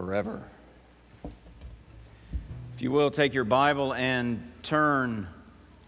[0.00, 0.40] forever.
[2.74, 5.28] If you will, take your Bible and turn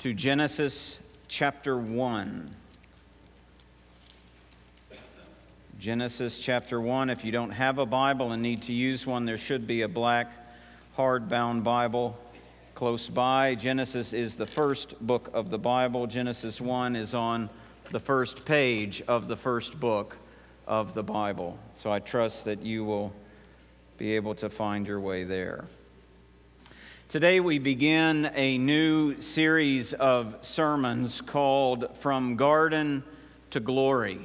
[0.00, 2.50] to Genesis chapter 1.
[5.78, 7.08] Genesis chapter 1.
[7.08, 9.88] If you don't have a Bible and need to use one, there should be a
[9.88, 10.30] black
[10.94, 12.14] hardbound Bible
[12.74, 13.54] close by.
[13.54, 16.06] Genesis is the first book of the Bible.
[16.06, 17.48] Genesis 1 is on
[17.92, 20.18] the first page of the first book
[20.66, 21.58] of the Bible.
[21.76, 23.14] So I trust that you will
[24.02, 25.64] be able to find your way there.
[27.08, 33.04] Today we begin a new series of sermons called From Garden
[33.50, 34.18] to Glory.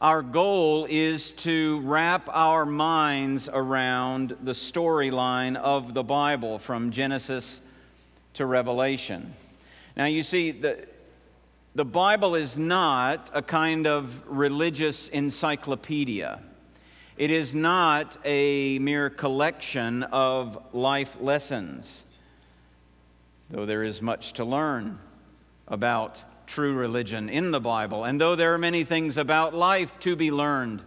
[0.00, 7.60] Our goal is to wrap our minds around the storyline of the Bible from Genesis
[8.32, 9.34] to Revelation.
[9.98, 10.86] Now, you see, the,
[11.74, 16.40] the Bible is not a kind of religious encyclopedia.
[17.18, 22.04] It is not a mere collection of life lessons,
[23.50, 25.00] though there is much to learn
[25.66, 30.14] about true religion in the Bible, and though there are many things about life to
[30.14, 30.80] be learned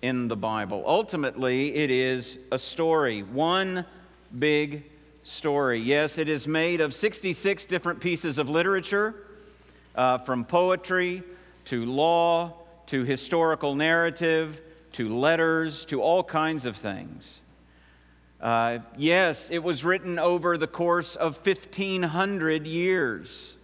[0.00, 0.84] in the Bible.
[0.86, 3.84] Ultimately, it is a story, one
[4.38, 4.84] big
[5.24, 5.80] story.
[5.80, 9.12] Yes, it is made of 66 different pieces of literature,
[9.96, 11.24] uh, from poetry
[11.64, 12.52] to law
[12.86, 14.60] to historical narrative
[14.98, 17.40] to letters to all kinds of things.
[18.40, 23.54] Uh, yes, it was written over the course of 1,500 years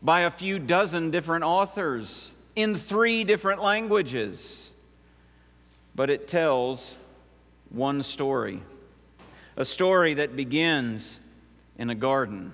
[0.00, 4.70] by a few dozen different authors in three different languages.
[5.96, 6.94] But it tells
[7.70, 8.62] one story
[9.56, 11.18] a story that begins
[11.76, 12.52] in a garden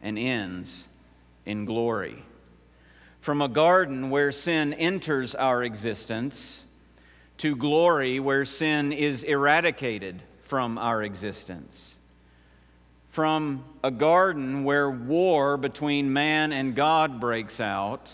[0.00, 0.88] and ends
[1.44, 2.24] in glory.
[3.20, 6.64] From a garden where sin enters our existence
[7.38, 11.94] to glory where sin is eradicated from our existence
[13.18, 18.12] from a garden where war between man and God breaks out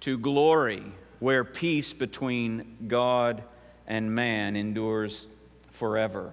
[0.00, 0.82] to glory
[1.18, 3.42] where peace between God
[3.86, 5.26] and man endures
[5.72, 6.32] forever.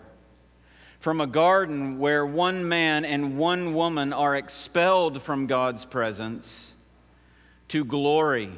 [1.01, 6.71] From a garden where one man and one woman are expelled from God's presence
[7.67, 8.53] to glory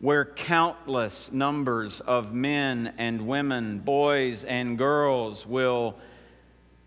[0.00, 5.96] where countless numbers of men and women, boys and girls will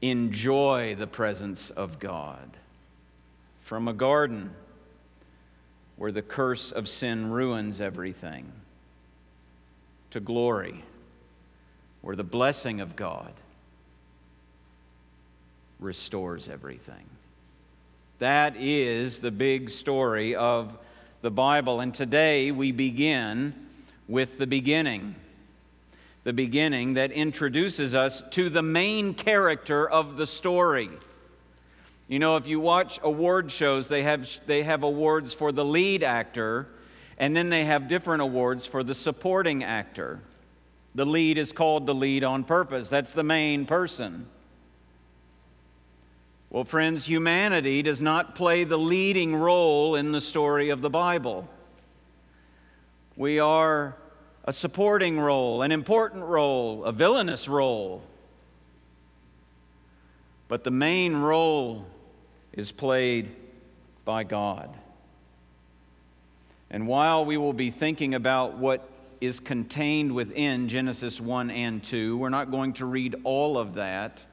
[0.01, 2.49] enjoy the presence of God.
[3.61, 4.51] From a garden
[5.95, 8.51] where the curse of sin ruins everything,
[10.11, 10.83] to glory
[12.01, 13.33] where the blessing of God
[15.79, 17.05] restores everything.
[18.19, 20.77] That is the big story of
[21.21, 21.79] the Bible.
[21.79, 23.53] And today we begin
[24.07, 25.15] with the beginning
[26.27, 30.89] the beginning that introduces us to the main character of the story.
[32.09, 36.03] You know, if you watch award shows, they have, they have awards for the lead
[36.03, 36.67] actor,
[37.17, 40.19] and then they have different awards for the supporting actor.
[40.95, 44.27] The lead is called the lead on purpose, that's the main person.
[46.49, 51.49] Well, friends, humanity does not play the leading role in the story of the Bible.
[53.17, 53.97] We are
[54.45, 58.01] a supporting role, an important role, a villainous role.
[60.47, 61.85] But the main role
[62.53, 63.29] is played
[64.05, 64.69] by God.
[66.69, 72.15] And while we will be thinking about what is contained within Genesis 1 and 2,
[72.15, 74.25] we're not going to read all of that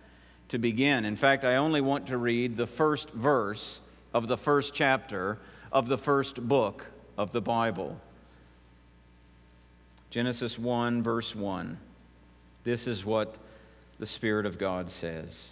[0.49, 1.05] to begin.
[1.05, 3.81] In fact, I only want to read the first verse
[4.13, 5.39] of the first chapter
[5.73, 6.87] of the first book
[7.19, 8.01] of the Bible.
[10.11, 11.79] Genesis 1, verse 1.
[12.63, 13.37] This is what
[13.99, 15.49] the Spirit of God says.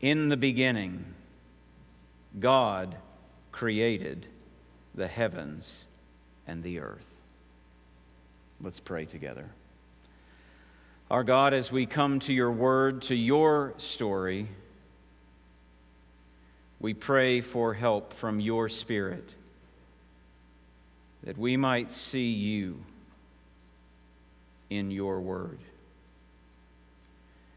[0.00, 1.04] In the beginning,
[2.38, 2.96] God
[3.50, 4.26] created
[4.94, 5.84] the heavens
[6.46, 7.22] and the earth.
[8.60, 9.48] Let's pray together.
[11.08, 14.48] Our God, as we come to your word, to your story,
[16.80, 19.28] we pray for help from your Spirit
[21.22, 22.82] that we might see you
[24.68, 25.58] in your word.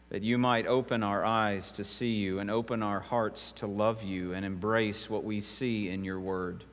[0.09, 4.03] That you might open our eyes to see you and open our hearts to love
[4.03, 6.63] you and embrace what we see in your word.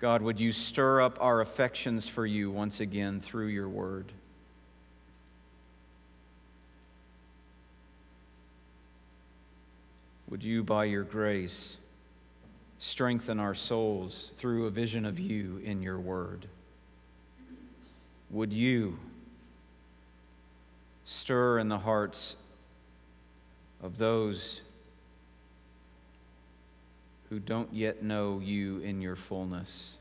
[0.00, 4.10] God, would you stir up our affections for you once again through your word?
[10.28, 11.76] Would you, by your grace,
[12.82, 16.48] strengthen our souls through a vision of you in your word.
[18.28, 18.98] would you
[21.04, 22.34] stir in the hearts
[23.82, 24.62] of those
[27.30, 29.94] who don't yet know you in your fullness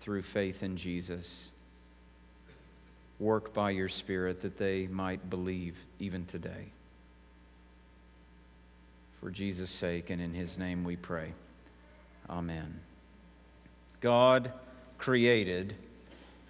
[0.00, 1.44] through faith in Jesus?
[3.18, 6.66] Work by your Spirit that they might believe even today.
[9.20, 11.32] For Jesus' sake and in His name we pray.
[12.30, 12.80] Amen.
[14.00, 14.52] God
[14.96, 15.74] created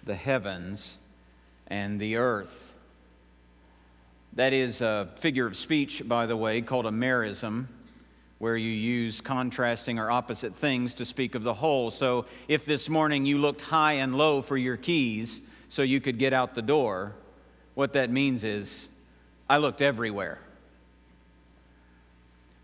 [0.05, 0.97] the heavens
[1.67, 2.73] and the earth.
[4.33, 7.65] That is a figure of speech, by the way, called a merism,
[8.39, 11.91] where you use contrasting or opposite things to speak of the whole.
[11.91, 16.17] So if this morning you looked high and low for your keys so you could
[16.17, 17.15] get out the door,
[17.75, 18.87] what that means is
[19.49, 20.39] I looked everywhere.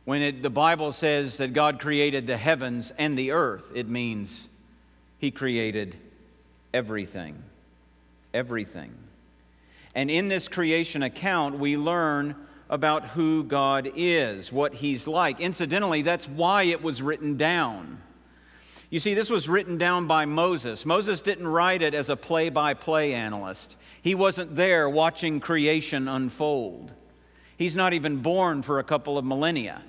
[0.08, 4.48] When it, the Bible says that God created the heavens and the earth, it means
[5.20, 5.98] He created
[6.74, 7.44] everything.
[8.34, 8.94] Everything.
[9.94, 12.38] And in this creation account, we learn
[12.70, 15.42] about who God is, what He's like.
[15.42, 18.02] Incidentally, that's why it was written down.
[18.90, 20.86] You see, this was written down by Moses.
[20.86, 26.08] Moses didn't write it as a play by play analyst, he wasn't there watching creation
[26.08, 26.94] unfold.
[27.58, 29.82] He's not even born for a couple of millennia.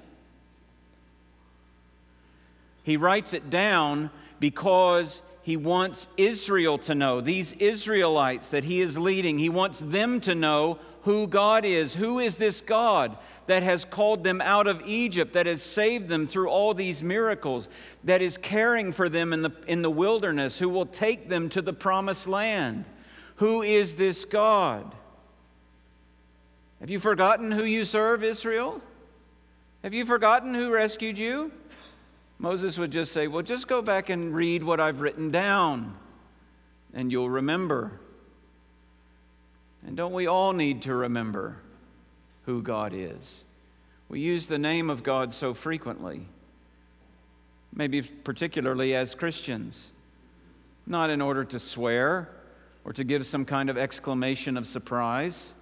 [2.88, 4.08] He writes it down
[4.40, 10.22] because he wants Israel to know, these Israelites that he is leading, he wants them
[10.22, 11.94] to know who God is.
[11.94, 16.26] Who is this God that has called them out of Egypt, that has saved them
[16.26, 17.68] through all these miracles,
[18.04, 21.60] that is caring for them in the, in the wilderness, who will take them to
[21.60, 22.86] the promised land?
[23.36, 24.94] Who is this God?
[26.80, 28.80] Have you forgotten who you serve, Israel?
[29.82, 31.52] Have you forgotten who rescued you?
[32.38, 35.96] Moses would just say, Well, just go back and read what I've written down,
[36.94, 38.00] and you'll remember.
[39.86, 41.56] And don't we all need to remember
[42.46, 43.44] who God is?
[44.08, 46.26] We use the name of God so frequently,
[47.74, 49.88] maybe particularly as Christians,
[50.86, 52.28] not in order to swear
[52.84, 55.52] or to give some kind of exclamation of surprise,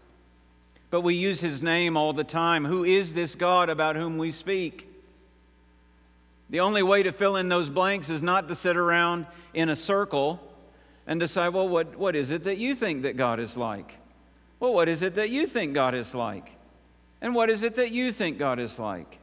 [0.91, 2.65] but we use his name all the time.
[2.65, 4.89] Who is this God about whom we speak?
[6.49, 9.77] The only way to fill in those blanks is not to sit around in a
[9.77, 10.41] circle
[11.07, 13.95] and decide, well, what, what is it that you think that God is like?
[14.61, 16.51] Well, what is it that you think God is like?
[17.21, 19.19] And what is it that you think God is like?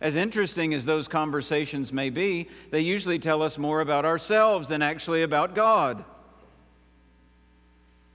[0.00, 4.82] As interesting as those conversations may be, they usually tell us more about ourselves than
[4.82, 6.04] actually about God.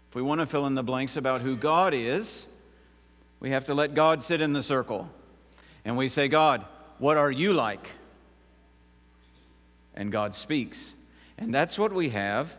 [0.10, 2.48] If we want to fill in the blanks about who God is,
[3.40, 5.10] we have to let God sit in the circle.
[5.84, 6.66] And we say, God,
[6.98, 7.90] what are you like?
[9.94, 10.94] And God speaks.
[11.38, 12.56] And that's what we have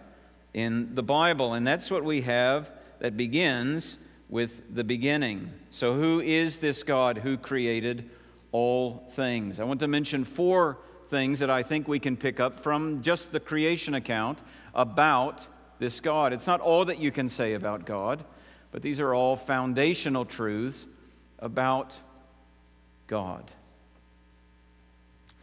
[0.54, 1.54] in the Bible.
[1.54, 3.96] And that's what we have that begins
[4.28, 5.52] with the beginning.
[5.70, 8.10] So, who is this God who created
[8.52, 9.60] all things?
[9.60, 10.78] I want to mention four
[11.08, 14.38] things that I think we can pick up from just the creation account
[14.74, 15.46] about
[15.78, 16.32] this God.
[16.32, 18.24] It's not all that you can say about God,
[18.72, 20.86] but these are all foundational truths
[21.38, 21.96] about
[23.06, 23.50] God.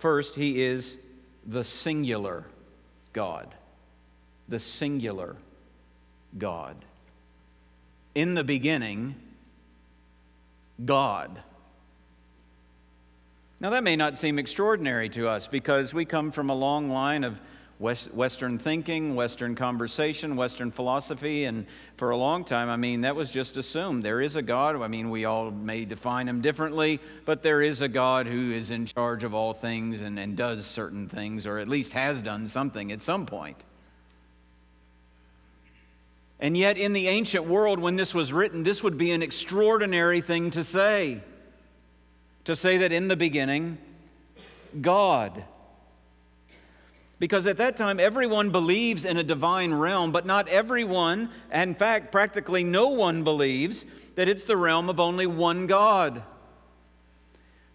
[0.04, 0.98] First, he is
[1.46, 2.44] the singular
[3.14, 3.56] God.
[4.50, 5.38] The singular
[6.38, 6.76] God.
[8.14, 9.16] In the beginning,
[10.84, 11.42] God.
[13.62, 17.24] Now, that may not seem extraordinary to us because we come from a long line
[17.24, 17.40] of
[17.80, 21.66] West, Western thinking, Western conversation, Western philosophy, and
[21.98, 24.04] for a long time, I mean, that was just assumed.
[24.04, 24.80] There is a God.
[24.82, 28.72] I mean, we all may define him differently, but there is a God who is
[28.72, 32.48] in charge of all things and, and does certain things, or at least has done
[32.48, 33.64] something at some point.
[36.40, 40.22] And yet, in the ancient world, when this was written, this would be an extraordinary
[40.22, 41.22] thing to say.
[42.46, 43.78] To say that in the beginning,
[44.82, 45.46] God
[47.24, 51.74] because at that time, everyone believes in a divine realm, but not everyone, and in
[51.74, 56.22] fact, practically no one believes that it's the realm of only one God.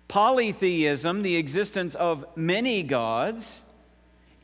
[0.06, 3.62] Polytheism, the existence of many gods,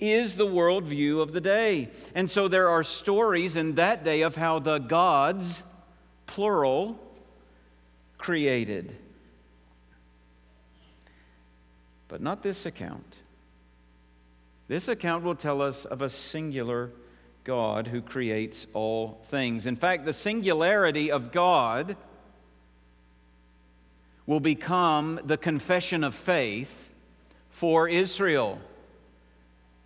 [0.00, 1.90] is the worldview of the day.
[2.14, 5.62] And so there are stories in that day of how the gods,
[6.24, 6.98] plural,
[8.16, 8.96] created.
[12.08, 13.16] But not this account.
[14.66, 16.90] This account will tell us of a singular
[17.44, 19.66] God who creates all things.
[19.66, 21.96] In fact, the singularity of God
[24.26, 26.90] will become the confession of faith
[27.50, 28.58] for Israel.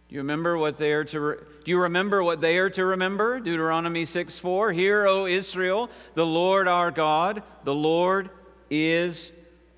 [0.09, 2.85] Do you remember what they are to re- Do you remember what they are to
[2.85, 3.41] remember?
[3.41, 4.73] Deuteronomy 6 4.
[4.73, 8.31] Hear, O Israel, the Lord our God, the Lord
[8.71, 9.33] is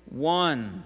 [0.05, 0.83] one.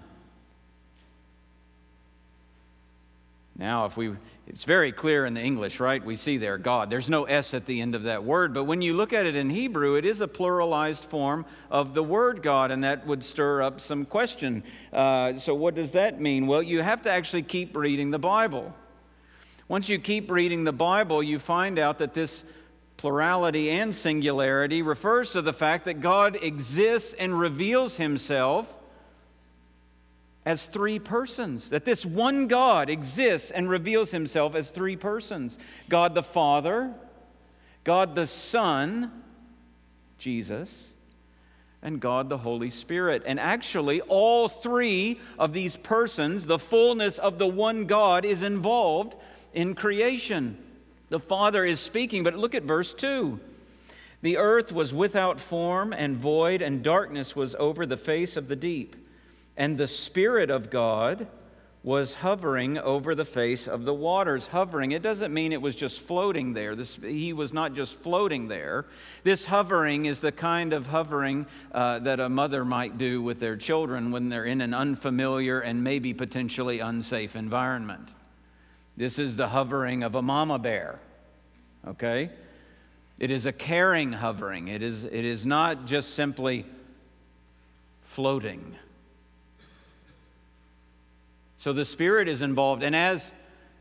[3.58, 4.14] Now, if we
[4.46, 6.04] it's very clear in the English, right?
[6.04, 6.88] We see there God.
[6.88, 9.34] There's no S at the end of that word, but when you look at it
[9.34, 13.62] in Hebrew, it is a pluralized form of the word God, and that would stir
[13.62, 14.62] up some question.
[14.92, 16.46] Uh, so, what does that mean?
[16.46, 18.72] Well, you have to actually keep reading the Bible.
[19.66, 22.44] Once you keep reading the Bible, you find out that this
[22.98, 28.76] plurality and singularity refers to the fact that God exists and reveals himself
[30.46, 36.14] as three persons, that this one God exists and reveals himself as three persons God
[36.14, 36.94] the Father,
[37.82, 39.10] God the Son,
[40.18, 40.90] Jesus,
[41.82, 43.24] and God the Holy Spirit.
[43.26, 49.16] And actually, all three of these persons, the fullness of the one God, is involved
[49.52, 50.56] in creation.
[51.08, 53.40] The Father is speaking, but look at verse 2.
[54.22, 58.56] The earth was without form and void, and darkness was over the face of the
[58.56, 58.94] deep
[59.56, 61.26] and the Spirit of God
[61.86, 64.48] was hovering over the face of the waters.
[64.48, 66.74] Hovering, it doesn't mean it was just floating there.
[66.74, 68.86] This, he was not just floating there.
[69.22, 73.56] This hovering is the kind of hovering uh, that a mother might do with their
[73.56, 78.12] children when they're in an unfamiliar and maybe potentially unsafe environment.
[78.96, 80.98] This is the hovering of a mama bear,
[81.86, 82.30] okay?
[83.20, 86.66] It is a caring hovering, it is, it is not just simply
[88.02, 88.74] floating.
[91.56, 92.82] So the Spirit is involved.
[92.82, 93.32] And as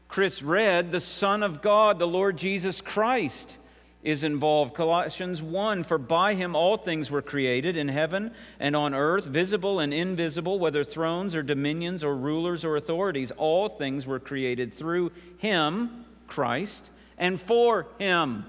[0.07, 3.57] Chris read, the Son of God, the Lord Jesus Christ,
[4.05, 4.75] is involved.
[4.75, 9.79] Colossians 1 For by him all things were created in heaven and on earth, visible
[9.79, 13.31] and invisible, whether thrones or dominions or rulers or authorities.
[13.31, 18.45] All things were created through him, Christ, and for him,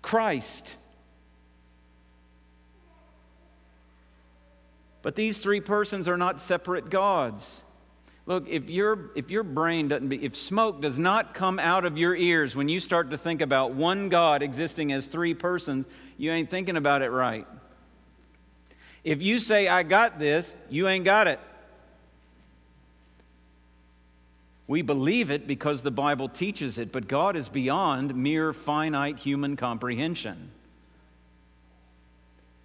[0.00, 0.76] Christ.
[5.02, 7.60] But these three persons are not separate gods.
[8.26, 11.98] Look, if, your if your brain doesn't be, if smoke does not come out of
[11.98, 16.32] your ears when you start to think about one God existing as three persons, you
[16.32, 17.46] ain't thinking about it right.
[19.02, 21.38] If you say, I got this, you ain't got it.
[24.66, 29.56] We believe it because the Bible teaches it, but God is beyond mere finite human
[29.56, 30.50] comprehension.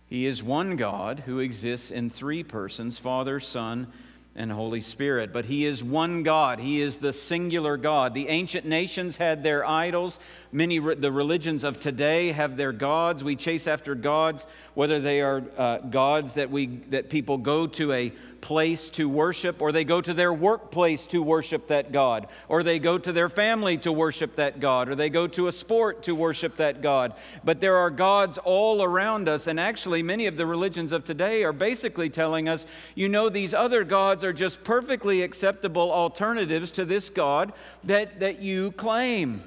[0.08, 3.92] He is one God who exists in three persons Father, Son,
[4.39, 5.31] and Holy Spirit.
[5.34, 6.60] But He is one God.
[6.60, 8.13] He is the singular God.
[8.13, 10.17] The ancient nations had their idols.
[10.51, 13.24] Many, the religions of today have their gods.
[13.24, 17.91] We chase after gods, whether they are uh, gods that, we, that people go to
[17.91, 22.63] a place to worship, or they go to their workplace to worship that God, or
[22.63, 26.03] they go to their family to worship that God, or they go to a sport
[26.03, 27.13] to worship that God.
[27.43, 31.43] But there are gods all around us, and actually, many of the religions of today
[31.43, 32.65] are basically telling us,
[32.96, 37.53] you know, these other gods are just perfectly acceptable alternatives to this God
[37.84, 39.43] that, that you claim.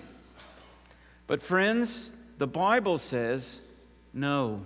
[1.26, 3.60] But, friends, the Bible says
[4.12, 4.62] no.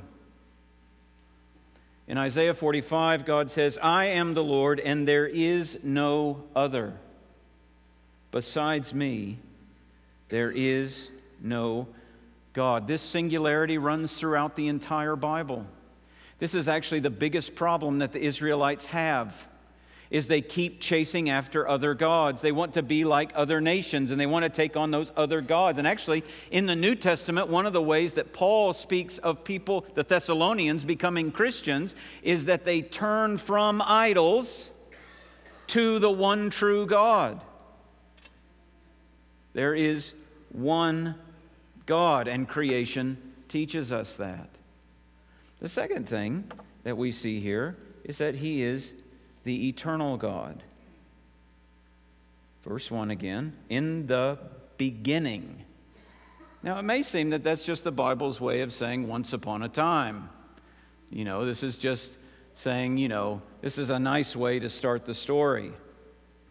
[2.09, 6.95] In Isaiah 45, God says, I am the Lord, and there is no other.
[8.31, 9.39] Besides me,
[10.29, 11.09] there is
[11.41, 11.89] no
[12.53, 12.87] God.
[12.87, 15.67] This singularity runs throughout the entire Bible.
[16.39, 19.35] This is actually the biggest problem that the Israelites have
[20.11, 22.41] is they keep chasing after other gods.
[22.41, 25.41] They want to be like other nations and they want to take on those other
[25.41, 25.79] gods.
[25.79, 29.85] And actually, in the New Testament, one of the ways that Paul speaks of people,
[29.95, 34.71] the Thessalonians, becoming Christians is that they turn from idols
[35.69, 37.41] to the one true God.
[39.53, 40.13] There is
[40.51, 41.15] one
[41.87, 43.17] God, and creation
[43.49, 44.51] teaches us that.
[45.61, 46.51] The second thing
[46.85, 48.93] that we see here is that He is
[49.47, 50.61] the eternal God.
[52.65, 54.39] Verse 1 again, in the
[54.77, 55.65] beginning.
[56.65, 59.69] Now, it may seem that that's just the Bible's way of saying once upon a
[59.69, 60.31] time.
[61.11, 62.19] You know, this is just
[62.55, 65.71] saying, you know, this is a nice way to start the story.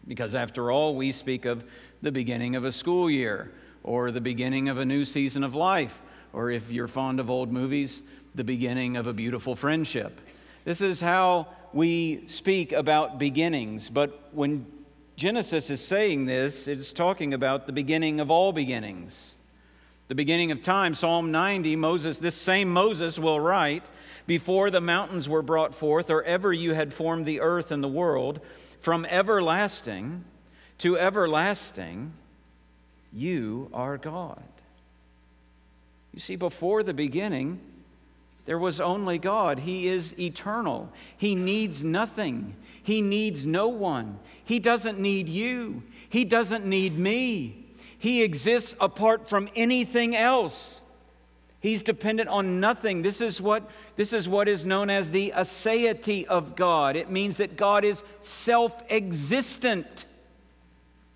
[0.08, 1.64] Because after all, we speak of
[2.00, 6.00] the beginning of a school year or the beginning of a new season of life,
[6.32, 8.00] or if you're fond of old movies,
[8.34, 10.18] the beginning of a beautiful friendship.
[10.64, 14.66] This is how we speak about beginnings, but when
[15.16, 19.32] Genesis is saying this, it's talking about the beginning of all beginnings.
[20.08, 23.88] The beginning of time, Psalm 90, Moses, this same Moses will write,
[24.26, 27.88] Before the mountains were brought forth, or ever you had formed the earth and the
[27.88, 28.40] world,
[28.80, 30.24] from everlasting
[30.78, 32.12] to everlasting,
[33.12, 34.42] You are God.
[36.12, 37.60] You see, before the beginning,
[38.46, 39.60] there was only God.
[39.60, 40.90] He is eternal.
[41.16, 42.54] He needs nothing.
[42.82, 44.20] He needs no one.
[44.44, 45.82] He doesn't need you.
[46.08, 47.66] He doesn't need me.
[47.98, 50.80] He exists apart from anything else.
[51.58, 53.02] He's dependent on nothing.
[53.02, 56.94] This is what, this is, what is known as the aseity of God.
[56.94, 60.06] It means that God is self existent.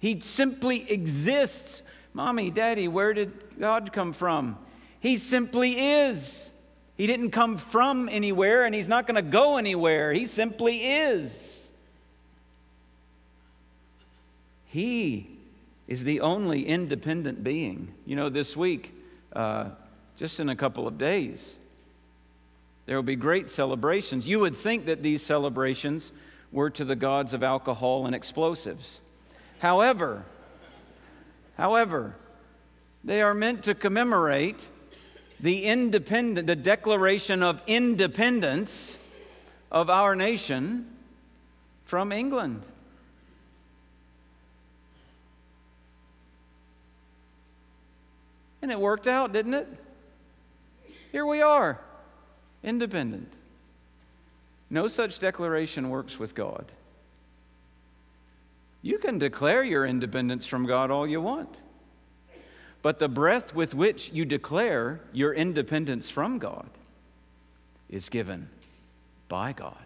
[0.01, 1.83] He simply exists.
[2.13, 4.59] Mommy, daddy, where did God come from?
[4.99, 6.50] He simply is.
[7.01, 10.13] He didn't come from anywhere and he's not going to go anywhere.
[10.13, 11.65] He simply is.
[14.67, 15.27] He
[15.89, 17.95] is the only independent being.
[18.05, 18.93] You know, this week,
[19.33, 19.71] uh,
[20.19, 21.55] just in a couple of days.
[22.85, 24.29] There will be great celebrations.
[24.29, 26.13] You would think that these celebrations
[26.53, 29.01] were to the gods of alcohol and explosives.
[29.61, 30.27] However,
[31.57, 32.15] however,
[33.03, 34.69] they are meant to commemorate
[35.43, 38.99] the independent the declaration of independence
[39.73, 40.87] of our nation
[41.85, 42.63] from England.
[48.63, 49.69] And it worked out, didn't it?
[51.13, 51.81] Here we are,
[52.63, 53.33] independent.
[54.69, 56.67] No such declaration works with God.
[58.83, 61.55] You can declare your independence from God all you want.
[62.83, 66.69] But the breath with which you declare your independence from God
[67.89, 68.49] is given
[69.29, 69.77] by God.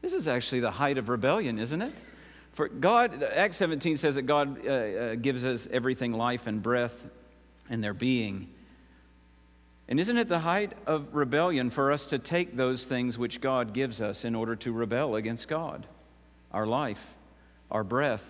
[0.00, 1.92] This is actually the height of rebellion, isn't it?
[2.54, 7.04] For God, Acts 17 says that God uh, uh, gives us everything life and breath
[7.70, 8.48] and their being.
[9.88, 13.72] And isn't it the height of rebellion for us to take those things which God
[13.72, 15.86] gives us in order to rebel against God?
[16.50, 17.02] Our life,
[17.70, 18.24] our breath,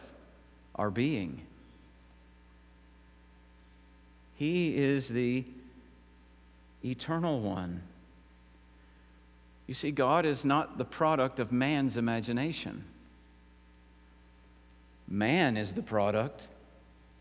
[0.74, 1.42] our being.
[4.42, 5.44] He is the
[6.84, 7.80] eternal one.
[9.68, 12.82] You see, God is not the product of man's imagination.
[15.06, 16.42] Man is the product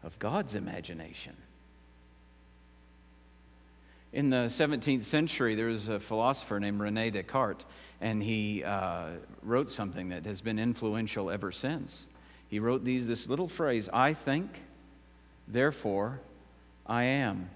[0.04, 1.34] of God's imagination.
[4.14, 7.66] In the 17th century, there was a philosopher named Rene Descartes,
[8.02, 9.10] and he uh,
[9.44, 12.04] wrote something that has been influential ever since.
[12.50, 14.60] He wrote these, this little phrase I think,
[15.48, 16.20] therefore
[16.92, 17.50] I am.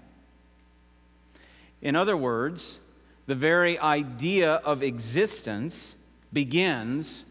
[1.82, 2.78] In other words,
[3.26, 5.94] the very idea of existence
[6.32, 7.26] begins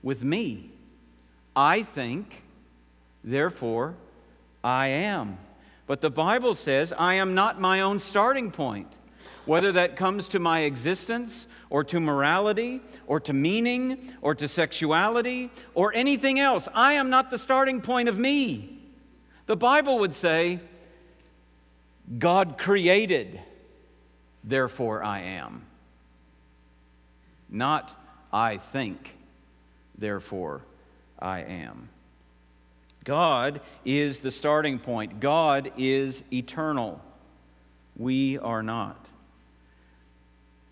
[0.00, 0.70] with me.
[1.56, 2.44] I think,
[3.24, 3.96] therefore
[4.62, 5.38] I am.
[5.88, 8.86] But the Bible says I am not my own starting point.
[9.44, 15.50] Whether that comes to my existence or to morality or to meaning or to sexuality
[15.74, 18.78] or anything else, I am not the starting point of me.
[19.46, 20.60] The Bible would say,
[22.18, 23.40] God created,
[24.42, 25.64] therefore I am.
[27.48, 27.94] Not
[28.32, 29.16] I think,
[29.98, 30.62] therefore
[31.18, 31.88] I am.
[33.04, 35.20] God is the starting point.
[35.20, 37.00] God is eternal.
[37.96, 39.06] We are not.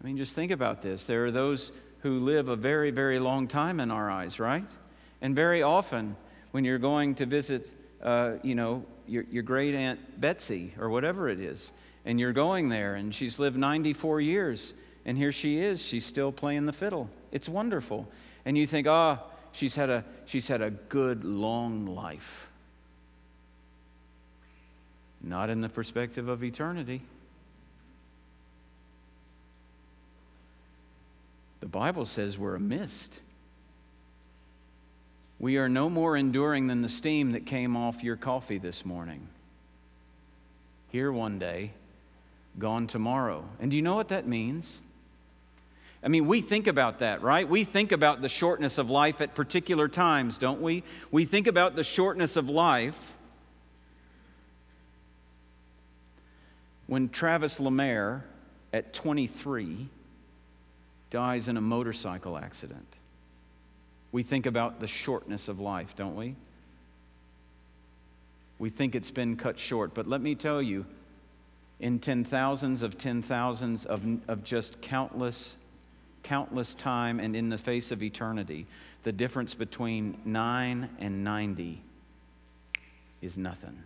[0.00, 1.04] I mean, just think about this.
[1.06, 4.64] There are those who live a very, very long time in our eyes, right?
[5.20, 6.16] And very often,
[6.52, 7.68] when you're going to visit,
[8.02, 11.70] uh, you know, your, your great aunt Betsy or whatever it is,
[12.04, 16.32] and you're going there, and she's lived 94 years, and here she is, she's still
[16.32, 17.10] playing the fiddle.
[17.32, 18.08] It's wonderful.
[18.44, 22.48] And you think, ah, oh, she's had a, she's had a good long life.
[25.20, 27.02] Not in the perspective of eternity.
[31.60, 33.18] The Bible says we're a mist.
[35.40, 39.28] We are no more enduring than the steam that came off your coffee this morning.
[40.90, 41.72] Here one day,
[42.58, 43.44] gone tomorrow.
[43.60, 44.80] And do you know what that means?
[46.02, 47.48] I mean, we think about that, right?
[47.48, 50.82] We think about the shortness of life at particular times, don't we?
[51.10, 53.14] We think about the shortness of life
[56.86, 58.24] when Travis Lemaire,
[58.72, 59.88] at 23,
[61.10, 62.87] dies in a motorcycle accident.
[64.12, 66.34] We think about the shortness of life, don't we?
[68.58, 69.94] We think it's been cut short.
[69.94, 70.86] But let me tell you,
[71.78, 75.54] in ten thousands of ten thousands of, of just countless
[76.22, 78.66] countless time and in the face of eternity,
[79.02, 81.80] the difference between 9 and 90
[83.22, 83.82] is nothing.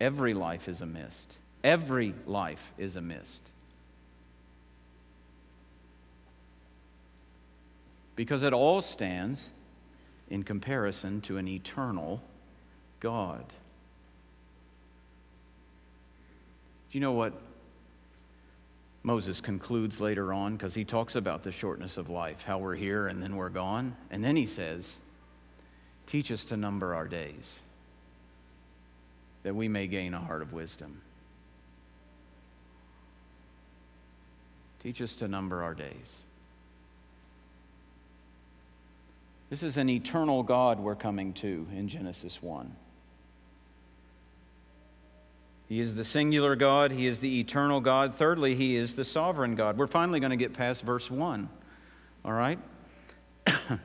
[0.00, 1.36] Every life is a mist.
[1.62, 3.42] Every life is a mist.
[8.18, 9.52] Because it all stands
[10.28, 12.20] in comparison to an eternal
[12.98, 13.44] God.
[16.90, 17.32] Do you know what
[19.04, 20.56] Moses concludes later on?
[20.56, 23.94] Because he talks about the shortness of life, how we're here and then we're gone.
[24.10, 24.96] And then he says,
[26.08, 27.60] Teach us to number our days,
[29.44, 31.02] that we may gain a heart of wisdom.
[34.82, 36.22] Teach us to number our days.
[39.50, 42.74] This is an eternal God we're coming to in Genesis 1.
[45.68, 48.14] He is the singular God, He is the eternal God.
[48.14, 49.78] Thirdly, He is the sovereign God.
[49.78, 51.48] We're finally going to get past verse 1.
[52.24, 52.58] All right?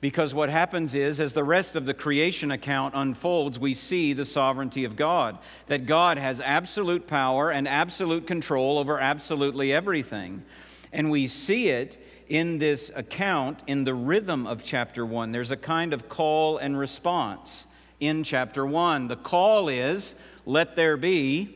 [0.00, 4.24] because what happens is, as the rest of the creation account unfolds, we see the
[4.24, 5.38] sovereignty of God.
[5.66, 10.44] That God has absolute power and absolute control over absolutely everything.
[10.92, 11.98] And we see it
[12.32, 16.78] in this account, in the rhythm of chapter 1, there's a kind of call and
[16.78, 17.66] response
[18.00, 19.08] in chapter 1.
[19.08, 20.14] The call is,
[20.46, 21.54] let there be.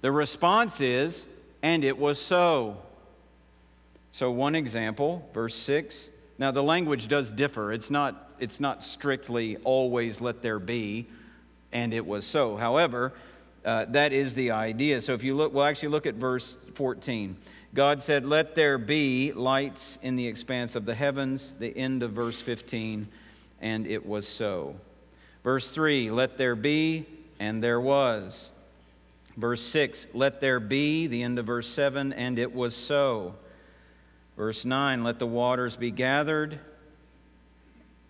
[0.00, 1.26] The response is,
[1.62, 2.78] and it was so.
[4.12, 6.08] So, one example, verse 6.
[6.38, 7.70] Now, the language does differ.
[7.70, 11.06] It's not, it's not strictly always let there be,
[11.70, 12.56] and it was so.
[12.56, 13.12] However,
[13.66, 15.02] uh, that is the idea.
[15.02, 17.36] So, if you look, we'll actually look at verse 14.
[17.72, 22.12] God said, Let there be lights in the expanse of the heavens, the end of
[22.12, 23.06] verse 15,
[23.60, 24.74] and it was so.
[25.44, 27.06] Verse 3, Let there be,
[27.38, 28.50] and there was.
[29.36, 33.34] Verse 6, Let there be, the end of verse 7, and it was so.
[34.36, 36.58] Verse 9, Let the waters be gathered,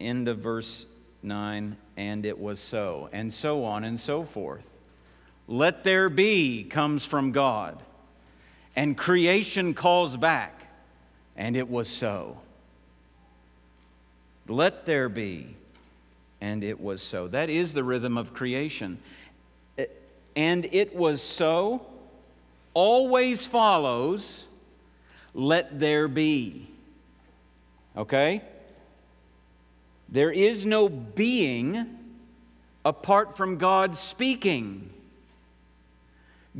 [0.00, 0.86] end of verse
[1.22, 3.10] 9, and it was so.
[3.12, 4.70] And so on and so forth.
[5.46, 7.82] Let there be comes from God.
[8.76, 10.66] And creation calls back,
[11.36, 12.38] and it was so.
[14.48, 15.54] Let there be,
[16.40, 17.28] and it was so.
[17.28, 18.98] That is the rhythm of creation.
[19.78, 19.86] Eh,
[20.36, 21.86] and it was so
[22.74, 24.46] always follows,
[25.34, 26.68] let there be.
[27.96, 28.42] Okay?
[30.08, 31.98] There is no being
[32.84, 34.90] apart from God speaking.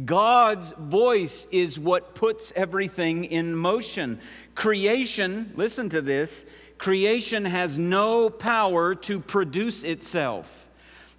[0.05, 4.21] God's voice is what puts everything in motion.
[4.55, 6.47] Creation, listen to this,
[6.79, 10.69] creation has no power to produce itself.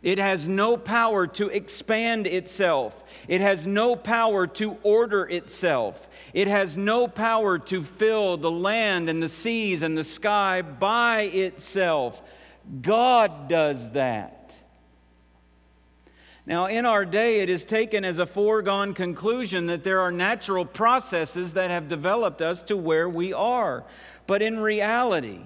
[0.01, 3.03] It has no power to expand itself.
[3.27, 6.07] It has no power to order itself.
[6.33, 11.23] It has no power to fill the land and the seas and the sky by
[11.23, 12.19] itself.
[12.81, 14.40] God does that.
[16.51, 20.65] Now, in our day, it is taken as a foregone conclusion that there are natural
[20.65, 23.85] processes that have developed us to where we are.
[24.27, 25.39] But in reality,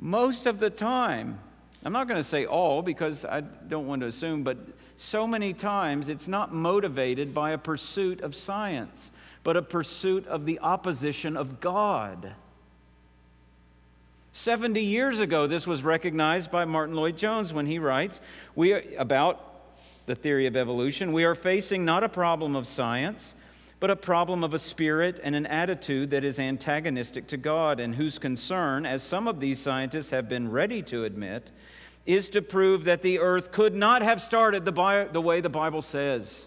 [0.00, 1.38] most of the time,
[1.84, 4.58] I'm not going to say all because I don't want to assume, but
[4.96, 9.12] so many times it's not motivated by a pursuit of science,
[9.44, 12.32] but a pursuit of the opposition of God.
[14.32, 18.20] 70 years ago, this was recognized by Martyn Lloyd-Jones when he writes
[18.54, 19.52] we are, about
[20.06, 21.12] the theory of evolution.
[21.12, 23.34] We are facing not a problem of science,
[23.78, 27.94] but a problem of a spirit and an attitude that is antagonistic to God, and
[27.94, 31.50] whose concern, as some of these scientists have been ready to admit,
[32.06, 35.82] is to prove that the earth could not have started the, the way the Bible
[35.82, 36.46] says.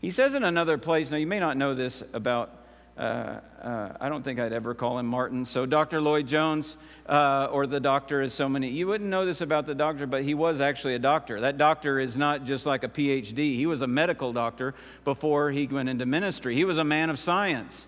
[0.00, 2.61] He says in another place, now you may not know this about
[2.96, 5.44] uh, uh, I don't think I'd ever call him Martyn.
[5.44, 6.00] So, Dr.
[6.00, 6.76] Lloyd-Jones,
[7.06, 8.68] uh, or the doctor, as so many.
[8.68, 11.40] You wouldn't know this about the doctor, but he was actually a doctor.
[11.40, 14.74] That doctor is not just like a PhD, he was a medical doctor
[15.04, 16.54] before he went into ministry.
[16.54, 17.86] He was a man of science.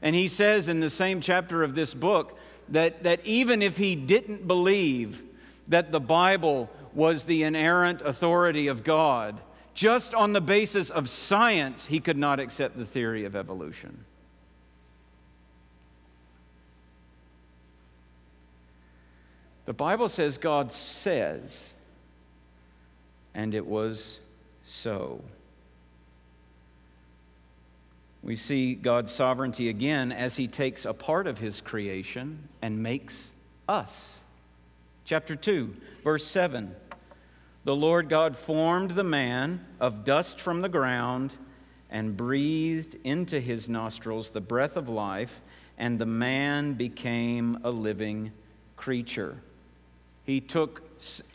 [0.00, 2.38] And he says in the same chapter of this book
[2.70, 5.22] that, that even if he didn't believe
[5.68, 9.40] that the Bible was the inerrant authority of God,
[9.74, 14.04] just on the basis of science, he could not accept the theory of evolution.
[19.66, 21.74] The Bible says God says,
[23.34, 24.20] and it was
[24.64, 25.22] so.
[28.22, 33.30] We see God's sovereignty again as he takes a part of his creation and makes
[33.68, 34.18] us.
[35.04, 36.74] Chapter 2, verse 7.
[37.64, 41.34] The Lord God formed the man of dust from the ground
[41.90, 45.40] and breathed into his nostrils the breath of life,
[45.76, 48.32] and the man became a living
[48.76, 49.40] creature.
[50.26, 50.82] He took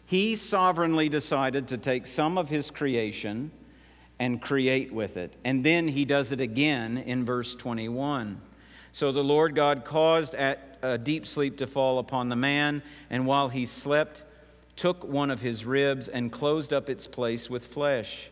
[0.06, 3.52] he sovereignly decided to take some of his creation
[4.20, 5.34] and create with it.
[5.46, 8.42] And then he does it again in verse 21.
[8.92, 13.26] So the Lord God caused at a deep sleep to fall upon the man, and
[13.26, 14.24] while he slept,
[14.76, 18.30] took one of his ribs and closed up its place with flesh.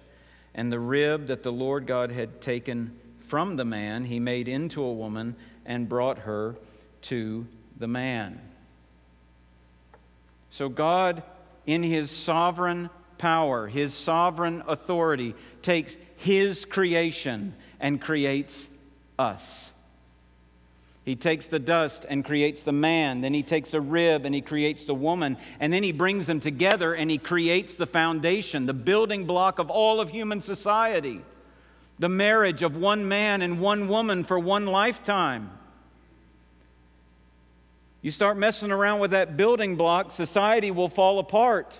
[0.53, 4.83] And the rib that the Lord God had taken from the man, he made into
[4.83, 6.55] a woman and brought her
[7.03, 8.48] to the man.
[10.49, 11.23] So, God,
[11.65, 18.67] in his sovereign power, his sovereign authority, takes his creation and creates
[19.17, 19.71] us.
[21.05, 23.21] He takes the dust and creates the man.
[23.21, 25.37] Then he takes a rib and he creates the woman.
[25.59, 29.69] And then he brings them together and he creates the foundation, the building block of
[29.69, 31.21] all of human society.
[31.97, 35.49] The marriage of one man and one woman for one lifetime.
[38.01, 41.77] You start messing around with that building block, society will fall apart.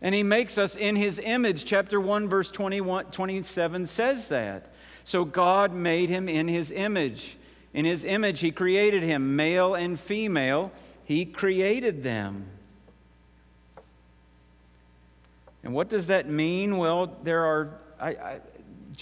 [0.00, 1.64] And he makes us in his image.
[1.64, 4.70] Chapter 1, verse 21, 27 says that.
[5.02, 7.36] So God made him in his image.
[7.72, 10.72] In his image, he created him, male and female,
[11.04, 12.46] he created them.
[15.62, 16.76] And what does that mean?
[16.76, 18.40] Well, there are, I,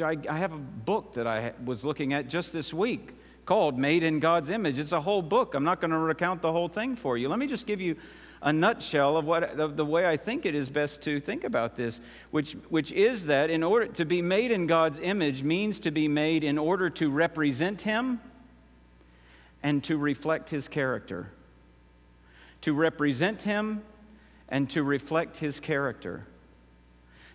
[0.01, 3.13] I, I have a book that I was looking at just this week
[3.45, 4.79] called Made in God's Image.
[4.79, 5.55] It's a whole book.
[5.55, 7.29] I'm not going to recount the whole thing for you.
[7.29, 7.97] Let me just give you
[8.43, 11.77] a nutshell of what of the way I think it is best to think about
[11.77, 12.01] this,
[12.33, 16.09] which, which is that in order to be made in God's image means to be
[16.09, 18.21] made in order to represent Him
[19.63, 21.31] and to reflect His character.
[22.63, 23.83] To represent Him
[24.49, 26.27] and to reflect His character.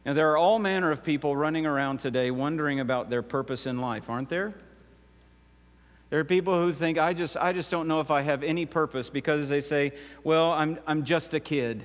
[0.06, 3.80] Now, there are all manner of people running around today wondering about their purpose in
[3.80, 4.54] life, aren't there?
[6.10, 8.66] There are people who think, I just, I just don't know if I have any
[8.66, 9.92] purpose because they say,
[10.24, 11.84] well, I'm, I'm just a kid.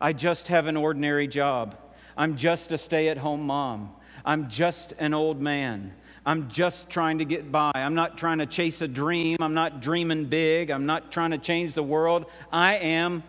[0.00, 1.76] I just have an ordinary job.
[2.16, 3.94] I'm just a stay at home mom.
[4.24, 5.94] I'm just an old man.
[6.26, 7.70] I'm just trying to get by.
[7.74, 9.38] I'm not trying to chase a dream.
[9.40, 10.70] I'm not dreaming big.
[10.70, 12.26] I'm not trying to change the world.
[12.52, 13.22] I am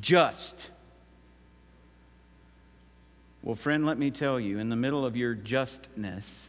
[0.00, 0.70] just.
[3.42, 6.48] Well, friend, let me tell you, in the middle of your justness,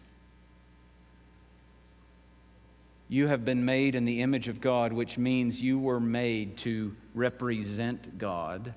[3.09, 6.95] you have been made in the image of God, which means you were made to
[7.13, 8.73] represent God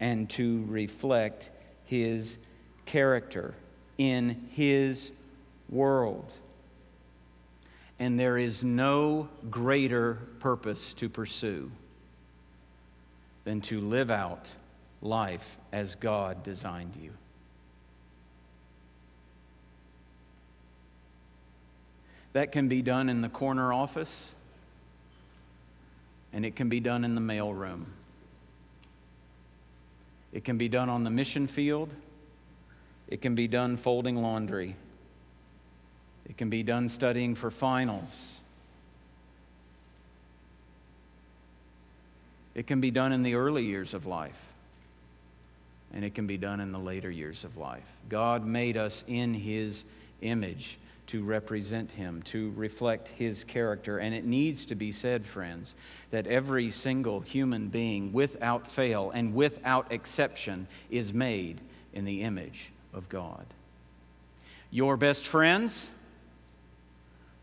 [0.00, 1.50] and to reflect
[1.84, 2.38] His
[2.86, 3.54] character
[3.98, 5.10] in His
[5.68, 6.30] world.
[7.98, 11.70] And there is no greater purpose to pursue
[13.44, 14.48] than to live out
[15.02, 17.12] life as God designed you.
[22.32, 24.30] That can be done in the corner office,
[26.32, 27.84] and it can be done in the mailroom.
[30.32, 31.94] It can be done on the mission field.
[33.08, 34.76] It can be done folding laundry.
[36.28, 38.38] It can be done studying for finals.
[42.54, 44.38] It can be done in the early years of life.
[45.92, 47.84] And it can be done in the later years of life.
[48.08, 49.84] God made us in His
[50.22, 50.78] image
[51.12, 53.98] to represent him, to reflect his character.
[53.98, 55.74] And it needs to be said, friends,
[56.10, 61.60] that every single human being, without fail and without exception, is made
[61.92, 63.44] in the image of God.
[64.70, 65.90] Your best friends,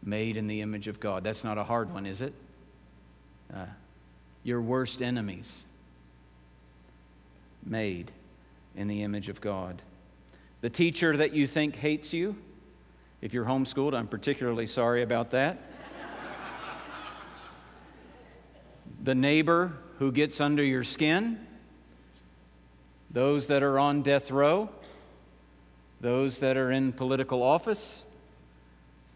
[0.02, 1.24] made in the image of God.
[1.24, 2.34] That's not a hard one, is it?
[3.54, 3.66] Uh,
[4.44, 5.64] your worst enemies,
[7.64, 8.10] made
[8.76, 9.80] in the image of God.
[10.62, 12.36] The teacher that you think hates you,
[13.22, 15.62] if you're homeschooled, I'm particularly sorry about that.
[19.04, 21.46] the neighbor who gets under your skin,
[23.12, 24.70] those that are on death row,
[26.00, 28.06] those that are in political office,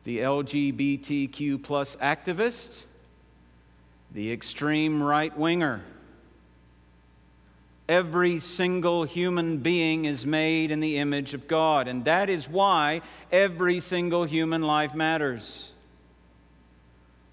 [0.03, 2.83] the LGBTQ plus activist,
[4.11, 5.81] the extreme right winger
[7.89, 13.01] Every single human being is made in the image of God, and that is why
[13.31, 15.71] every single human life matters.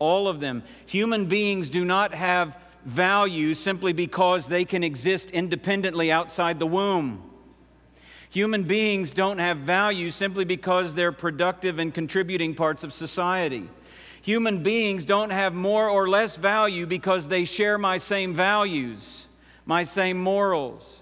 [0.01, 0.65] All of them.
[0.87, 7.23] Human beings do not have value simply because they can exist independently outside the womb.
[8.31, 13.69] Human beings don't have value simply because they're productive and contributing parts of society.
[14.23, 19.27] Human beings don't have more or less value because they share my same values
[19.71, 20.99] my same morals.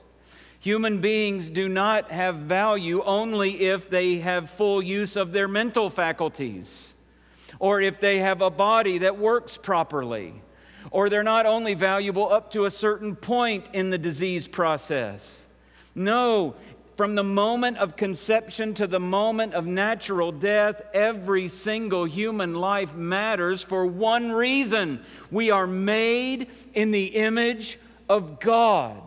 [0.61, 5.89] Human beings do not have value only if they have full use of their mental
[5.89, 6.93] faculties,
[7.59, 10.35] or if they have a body that works properly,
[10.91, 15.41] or they're not only valuable up to a certain point in the disease process.
[15.95, 16.55] No,
[16.95, 22.95] from the moment of conception to the moment of natural death, every single human life
[22.95, 25.03] matters for one reason.
[25.31, 27.79] We are made in the image
[28.09, 29.03] of God.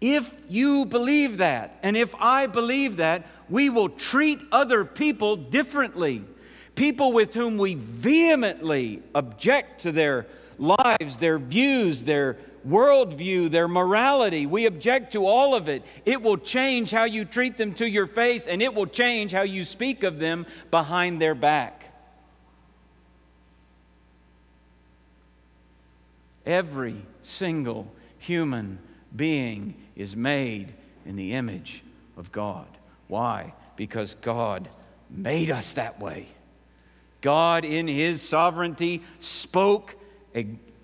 [0.00, 6.24] If you believe that, and if I believe that, we will treat other people differently.
[6.74, 10.26] People with whom we vehemently object to their
[10.58, 14.46] lives, their views, their worldview, their morality.
[14.46, 15.82] We object to all of it.
[16.04, 19.42] It will change how you treat them to your face, and it will change how
[19.42, 21.77] you speak of them behind their back.
[26.48, 28.78] Every single human
[29.14, 30.72] being is made
[31.04, 31.82] in the image
[32.16, 32.66] of God.
[33.06, 33.52] Why?
[33.76, 34.66] Because God
[35.10, 36.26] made us that way.
[37.20, 39.94] God, in His sovereignty, spoke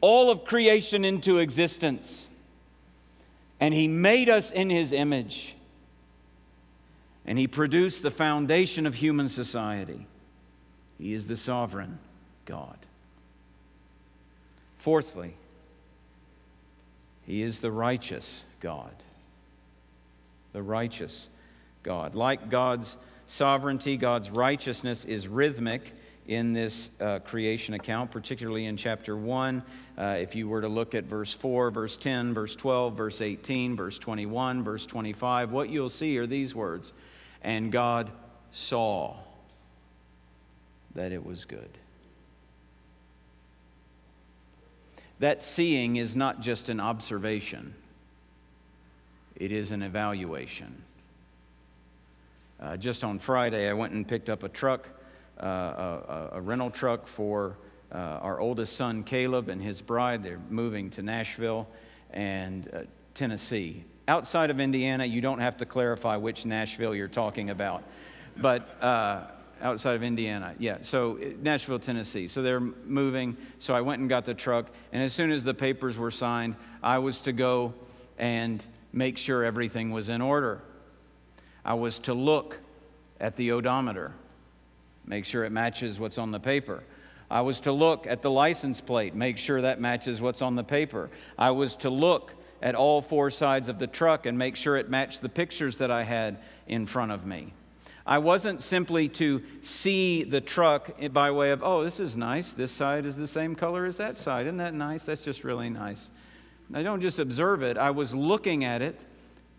[0.02, 2.26] all of creation into existence.
[3.58, 5.54] And He made us in His image.
[7.24, 10.06] And He produced the foundation of human society.
[10.98, 11.98] He is the sovereign
[12.44, 12.76] God.
[14.76, 15.36] Fourthly,
[17.26, 18.94] He is the righteous God.
[20.52, 21.28] The righteous
[21.82, 22.14] God.
[22.14, 22.96] Like God's
[23.28, 25.92] sovereignty, God's righteousness is rhythmic
[26.26, 29.62] in this uh, creation account, particularly in chapter 1.
[29.96, 33.76] Uh, if you were to look at verse 4, verse 10, verse 12, verse 18,
[33.76, 36.92] verse 21, verse 25, what you'll see are these words
[37.42, 38.10] And God
[38.52, 39.16] saw
[40.94, 41.70] that it was good.
[45.20, 47.74] That seeing is not just an observation,
[49.36, 50.82] it is an evaluation.
[52.60, 54.88] Uh, just on Friday, I went and picked up a truck
[55.40, 57.56] uh, a, a, rental truck for
[57.92, 60.22] uh, our oldest son, Caleb, and his bride.
[60.22, 61.66] They're moving to Nashville
[62.12, 62.80] and uh,
[63.14, 63.84] Tennessee.
[64.06, 67.82] Outside of Indiana, you don't have to clarify which Nashville you're talking about.
[68.36, 69.22] But uh,
[69.64, 70.78] outside of Indiana, yeah.
[70.82, 72.28] So uh, Nashville, Tennessee.
[72.28, 73.36] So they're moving.
[73.58, 74.66] So I went and got the truck.
[74.92, 77.74] And as soon as the papers were signed, I was to go
[78.18, 80.62] and make sure everything was in order.
[81.64, 82.58] I was to look
[83.18, 84.12] at the odometer
[85.06, 86.82] make sure it matches what's on the paper.
[87.30, 90.64] I was to look at the license plate, make sure that matches what's on the
[90.64, 91.10] paper.
[91.38, 94.88] I was to look at all four sides of the truck and make sure it
[94.88, 97.52] matched the pictures that I had in front of me.
[98.06, 102.52] I wasn't simply to see the truck by way of, oh, this is nice.
[102.52, 104.46] This side is the same color as that side.
[104.46, 105.04] Isn't that nice?
[105.04, 106.10] That's just really nice.
[106.72, 109.00] I don't just observe it, I was looking at it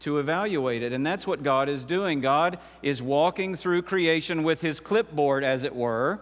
[0.02, 0.92] to evaluate it.
[0.92, 2.22] And that's what God is doing.
[2.22, 6.20] God is walking through creation with his clipboard, as it were.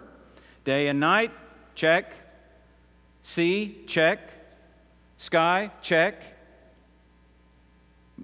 [0.63, 1.31] Day and night,
[1.75, 2.13] check.
[3.21, 4.19] Sea, check.
[5.17, 6.21] Sky, check.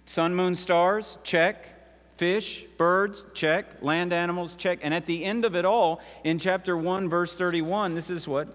[0.06, 1.79] Sun, moon, stars, check.
[2.20, 3.82] Fish, birds, check.
[3.82, 4.80] Land animals, check.
[4.82, 8.50] And at the end of it all, in chapter 1, verse 31, this is what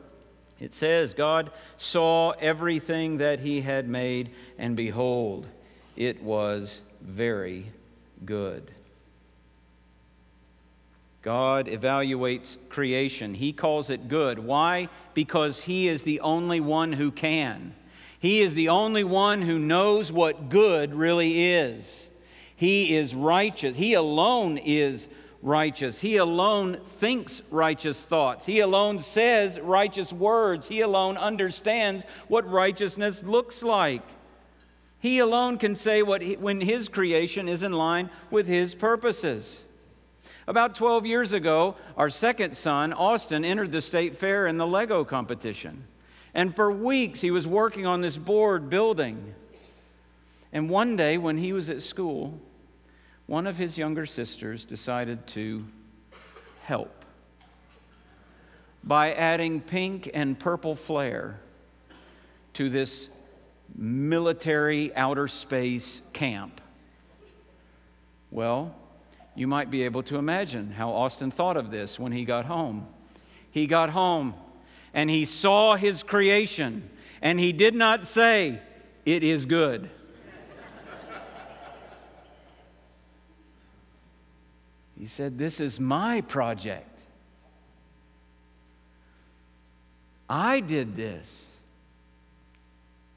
[0.61, 5.47] it says God saw everything that he had made, and behold,
[5.97, 7.65] it was very
[8.27, 8.71] good.
[11.23, 13.33] God evaluates creation.
[13.33, 14.39] He calls it good.
[14.39, 14.91] Why?
[15.15, 17.75] Because He is the only one who can.
[18.21, 22.11] He is the only one who knows what good really is.
[22.65, 23.77] He is righteous.
[23.77, 25.11] He alone is
[25.43, 26.01] righteous.
[26.01, 28.47] He alone thinks righteous thoughts.
[28.47, 30.67] He alone says righteous words.
[30.67, 34.01] He alone understands what righteousness looks like.
[34.99, 39.63] He alone can say what he, when his creation is in line with his purposes.
[40.47, 45.05] About 12 years ago, our second son, Austin, entered the state fair in the Lego
[45.05, 45.85] competition.
[46.33, 49.35] And for weeks, he was working on this board building.
[50.51, 52.41] And one day, when he was at school,
[53.27, 55.65] one of his younger sisters decided to
[56.63, 57.05] help
[58.83, 61.41] by adding pink and purple flair
[62.53, 63.09] to this
[63.75, 66.61] military outer space camp.
[68.31, 68.75] Well,
[69.35, 72.87] you might be able to imagine how Austin thought of this when he got home.
[73.51, 74.35] He got home
[74.93, 76.89] and he saw his creation,
[77.21, 78.61] and he did not say,
[79.05, 79.91] It is good.
[85.05, 86.99] He said, This is my project.
[90.31, 91.45] I did this.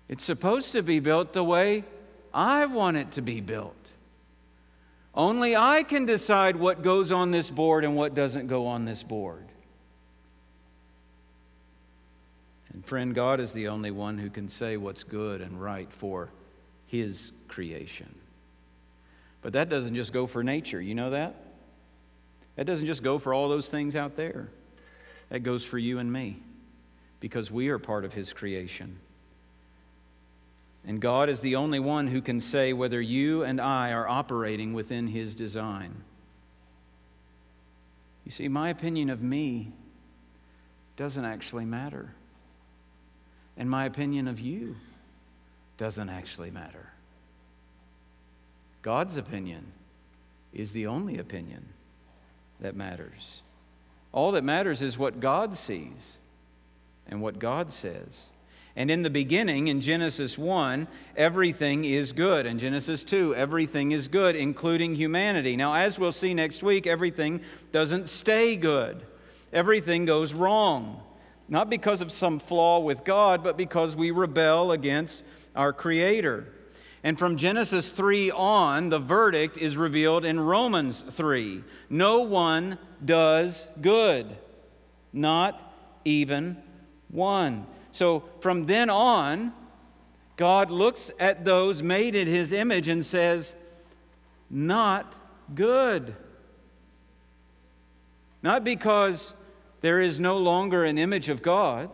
[0.10, 1.86] It's supposed to be built the way
[2.34, 3.74] I want it to be built.
[5.16, 9.02] Only I can decide what goes on this board and what doesn't go on this
[9.02, 9.46] board.
[12.74, 16.28] And friend, God is the only one who can say what's good and right for
[16.88, 18.14] His creation.
[19.42, 20.82] But that doesn't just go for nature.
[20.82, 21.47] You know that?
[22.58, 24.50] That doesn't just go for all those things out there.
[25.30, 26.38] That goes for you and me
[27.20, 29.00] because we are part of His creation.
[30.86, 34.74] And God is the only one who can say whether you and I are operating
[34.74, 36.04] within His design.
[38.26, 39.72] You see, my opinion of me
[40.96, 42.14] doesn't actually matter.
[43.56, 44.76] And my opinion of you
[45.78, 46.92] doesn't actually matter.
[48.82, 49.74] God's opinion
[50.54, 51.66] is the only opinion
[52.60, 53.42] that matters.
[54.12, 56.18] All that matters is what God sees
[57.08, 58.26] and what God says.
[58.76, 62.46] And in the beginning, in Genesis 1, everything is good.
[62.46, 65.56] In Genesis 2, everything is good, including humanity.
[65.56, 67.42] Now, as we'll see next week, everything
[67.72, 69.04] doesn't stay good,
[69.52, 71.02] everything goes wrong.
[71.50, 75.24] Not because of some flaw with God, but because we rebel against
[75.56, 76.54] our Creator.
[77.04, 81.64] And from Genesis 3 on, the verdict is revealed in Romans 3.
[81.90, 84.36] No one does good,
[85.14, 85.74] not
[86.04, 86.58] even
[87.10, 87.68] one.
[87.92, 89.54] So from then on,
[90.36, 93.56] God looks at those made in his image and says,
[94.50, 95.16] Not
[95.54, 96.16] good.
[98.44, 99.34] Not because
[99.82, 101.90] there is no longer an image of God,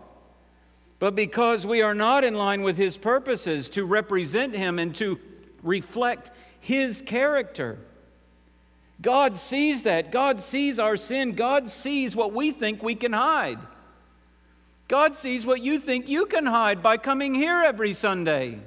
[1.04, 5.20] but because we are not in line with his purposes to represent him and to
[5.62, 6.32] reflect
[6.62, 7.78] his character.
[9.02, 10.14] God sees that.
[10.14, 11.34] God sees our sin.
[11.34, 13.60] God sees what we think we can hide.
[14.88, 18.60] God sees what you think you can hide by coming here every Sunday,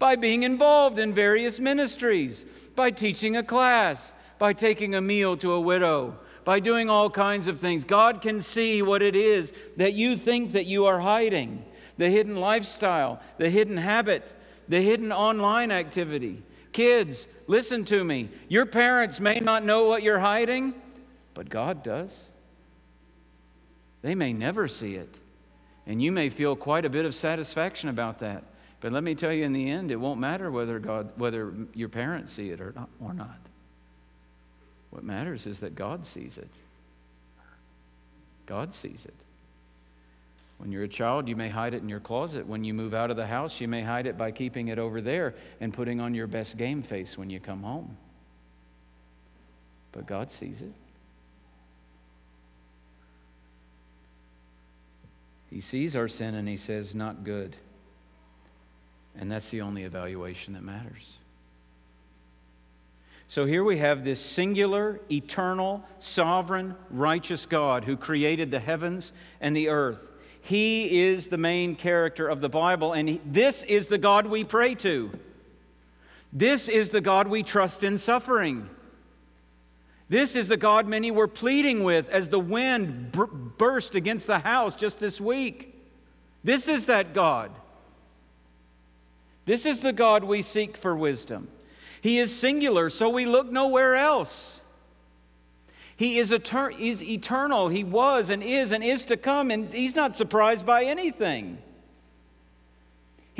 [0.00, 2.44] by being involved in various ministries,
[2.74, 7.48] by teaching a class, by taking a meal to a widow, by doing all kinds
[7.48, 7.84] of things.
[7.84, 11.64] God can see what it is that you think that you are hiding
[11.96, 14.32] the hidden lifestyle, the hidden habit,
[14.68, 16.42] the hidden online activity.
[16.72, 18.30] Kids, listen to me.
[18.48, 20.72] Your parents may not know what you're hiding,
[21.34, 22.18] but God does.
[24.02, 25.14] They may never see it.
[25.86, 28.44] And you may feel quite a bit of satisfaction about that.
[28.80, 31.88] But let me tell you, in the end, it won't matter whether, God, whether your
[31.90, 33.39] parents see it or not, or not.
[34.90, 36.50] What matters is that God sees it.
[38.46, 39.14] God sees it.
[40.58, 42.46] When you're a child, you may hide it in your closet.
[42.46, 45.00] When you move out of the house, you may hide it by keeping it over
[45.00, 47.96] there and putting on your best game face when you come home.
[49.92, 50.72] But God sees it.
[55.50, 57.56] He sees our sin and he says, Not good.
[59.18, 61.16] And that's the only evaluation that matters.
[63.30, 69.54] So here we have this singular, eternal, sovereign, righteous God who created the heavens and
[69.54, 70.10] the earth.
[70.40, 74.42] He is the main character of the Bible, and he, this is the God we
[74.42, 75.12] pray to.
[76.32, 78.68] This is the God we trust in suffering.
[80.08, 83.12] This is the God many were pleading with as the wind
[83.56, 85.80] burst against the house just this week.
[86.42, 87.52] This is that God.
[89.46, 91.46] This is the God we seek for wisdom.
[92.00, 94.60] He is singular, so we look nowhere else.
[95.96, 97.68] He is etern- he's eternal.
[97.68, 101.58] He was and is and is to come, and he's not surprised by anything.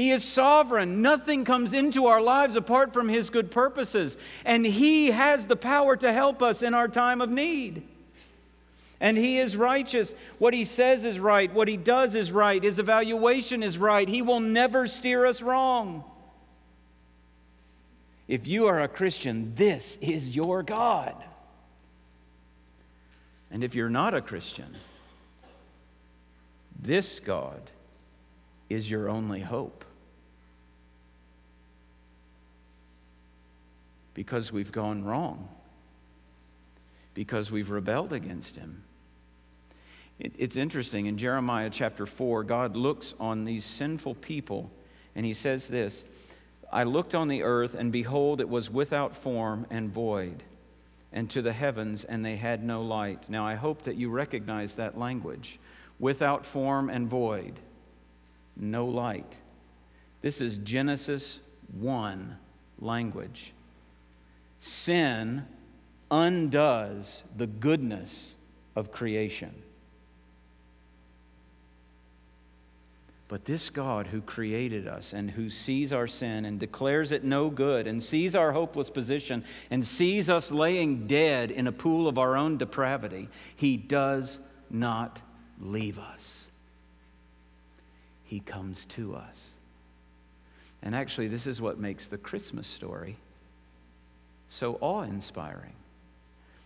[0.01, 1.03] He is sovereign.
[1.03, 4.17] Nothing comes into our lives apart from His good purposes.
[4.47, 7.83] And He has the power to help us in our time of need.
[8.99, 10.15] And He is righteous.
[10.39, 11.53] What He says is right.
[11.53, 12.63] What He does is right.
[12.63, 14.09] His evaluation is right.
[14.09, 16.05] He will never steer us wrong.
[18.31, 21.16] If you are a Christian, this is your God.
[23.51, 24.76] And if you're not a Christian,
[26.81, 27.61] this God
[28.68, 29.85] is your only hope.
[34.14, 35.49] Because we've gone wrong,
[37.14, 38.85] because we've rebelled against Him.
[40.20, 44.70] It, it's interesting, in Jeremiah chapter 4, God looks on these sinful people
[45.16, 46.05] and He says this
[46.73, 50.43] I looked on the earth, and behold, it was without form and void,
[51.12, 53.29] and to the heavens, and they had no light.
[53.29, 55.59] Now, I hope that you recognize that language
[55.99, 57.55] without form and void,
[58.57, 59.33] no light.
[60.23, 61.41] This is Genesis
[61.79, 62.37] 1
[62.79, 63.53] language.
[64.61, 65.47] Sin
[66.11, 68.35] undoes the goodness
[68.77, 69.55] of creation.
[73.31, 77.49] But this God who created us and who sees our sin and declares it no
[77.49, 82.18] good and sees our hopeless position and sees us laying dead in a pool of
[82.18, 85.20] our own depravity, he does not
[85.61, 86.49] leave us.
[88.24, 89.51] He comes to us.
[90.83, 93.16] And actually, this is what makes the Christmas story
[94.49, 95.74] so awe inspiring.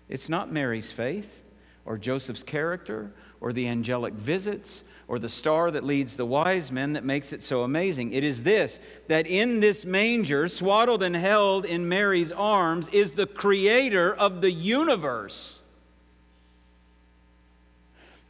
[0.09, 1.43] It's not Mary's faith
[1.85, 3.12] or Joseph's character
[3.45, 7.43] or the angelic visits or the star that leads the wise men that makes it
[7.43, 8.11] so amazing.
[8.11, 13.27] It is this that in this manger, swaddled and held in Mary's arms, is the
[13.27, 15.61] creator of the universe.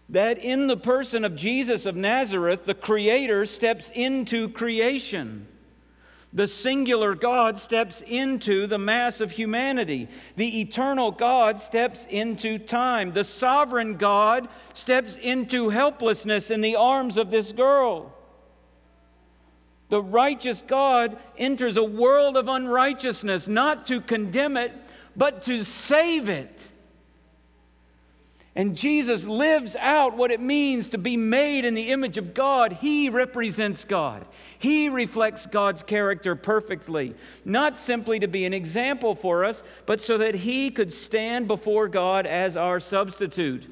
[0.08, 5.46] That in the person of Jesus of Nazareth, the creator steps into creation
[6.34, 10.08] the singular God steps into the mass of humanity.
[10.34, 13.12] The eternal God steps into time.
[13.12, 18.12] The sovereign God steps into helplessness in the arms of this girl.
[19.90, 24.72] The righteous God enters a world of unrighteousness, not to condemn it,
[25.14, 26.68] but to save it.
[28.56, 32.74] And Jesus lives out what it means to be made in the image of God.
[32.74, 34.24] He represents God.
[34.56, 40.18] He reflects God's character perfectly, not simply to be an example for us, but so
[40.18, 43.66] that He could stand before God as our substitute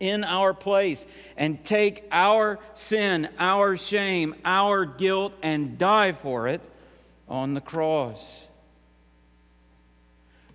[0.00, 1.06] in our place
[1.38, 6.60] and take our sin, our shame, our guilt, and die for it
[7.26, 8.46] on the cross.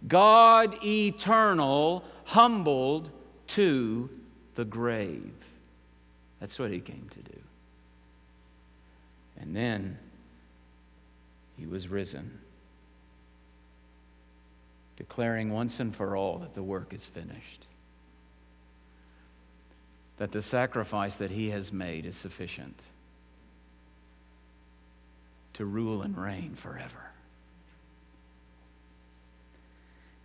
[0.08, 3.10] God eternal, humbled,
[3.56, 4.10] to
[4.56, 5.34] the grave.
[6.40, 7.40] That's what he came to do.
[9.40, 9.98] And then
[11.58, 12.40] he was risen,
[14.96, 17.68] declaring once and for all that the work is finished,
[20.18, 22.80] that the sacrifice that he has made is sufficient
[25.54, 27.12] to rule and reign forever.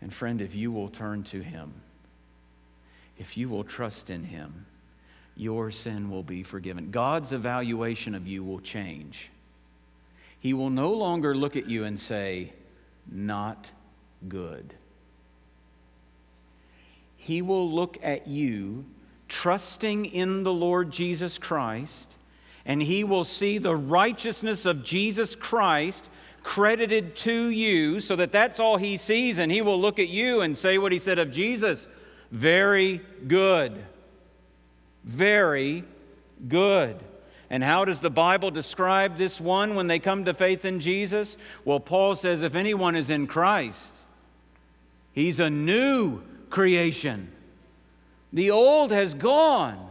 [0.01, 1.73] And friend, if you will turn to him,
[3.19, 4.67] if you will trust in him,
[5.37, 6.91] your sin will be forgiven.
[6.91, 9.31] God's evaluation of you will change.
[10.41, 12.53] He will no longer look at you and say,
[13.11, 13.71] Not
[14.29, 14.75] good.
[17.17, 18.85] He will look at you
[19.29, 22.15] trusting in the Lord Jesus Christ,
[22.65, 26.09] and he will see the righteousness of Jesus Christ
[26.43, 30.41] credited to you so that that's all he sees, and he will look at you
[30.43, 31.89] and say what he said of Jesus
[32.31, 33.85] very good.
[35.05, 35.85] Very
[36.49, 36.99] good.
[37.49, 41.37] And how does the Bible describe this one when they come to faith in Jesus?
[41.65, 43.95] Well, Paul says if anyone is in Christ,
[45.13, 47.31] he's a new creation.
[48.33, 49.91] The old has gone.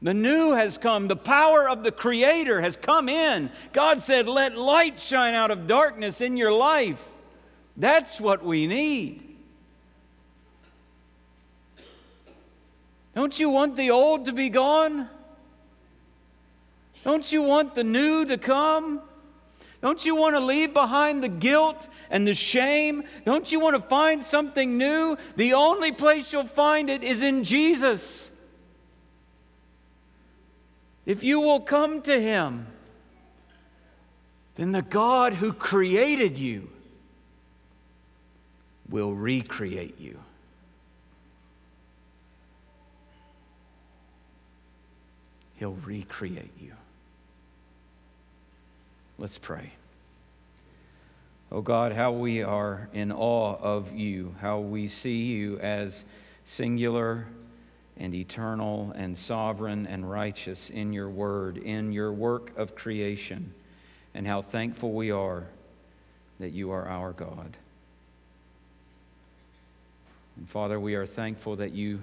[0.00, 1.08] The new has come.
[1.08, 3.50] The power of the Creator has come in.
[3.72, 7.14] God said, Let light shine out of darkness in your life.
[7.76, 9.27] That's what we need.
[13.18, 15.08] Don't you want the old to be gone?
[17.02, 19.02] Don't you want the new to come?
[19.82, 23.02] Don't you want to leave behind the guilt and the shame?
[23.24, 25.18] Don't you want to find something new?
[25.34, 28.30] The only place you'll find it is in Jesus.
[31.04, 32.68] If you will come to Him,
[34.54, 36.70] then the God who created you
[38.88, 40.20] will recreate you.
[45.58, 46.72] He'll recreate you.
[49.18, 49.72] Let's pray.
[51.50, 56.04] Oh God, how we are in awe of you, how we see you as
[56.44, 57.26] singular
[57.96, 63.52] and eternal and sovereign and righteous in your word, in your work of creation,
[64.14, 65.46] and how thankful we are
[66.38, 67.56] that you are our God.
[70.36, 72.00] And Father, we are thankful that you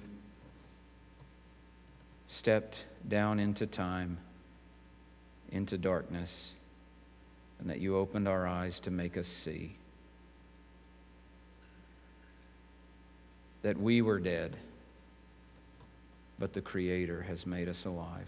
[2.27, 4.17] stepped down into time,
[5.51, 6.51] into darkness,
[7.59, 9.75] and that you opened our eyes to make us see.
[13.61, 14.55] That we were dead,
[16.37, 18.27] but the Creator has made us alive.